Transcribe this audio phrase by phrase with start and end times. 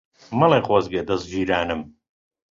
[0.39, 1.81] مەڵێ خۆزگە دەزگیرانم